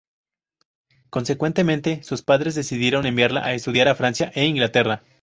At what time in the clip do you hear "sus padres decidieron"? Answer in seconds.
2.01-3.05